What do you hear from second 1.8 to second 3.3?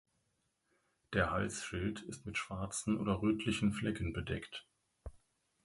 ist mit schwarzen oder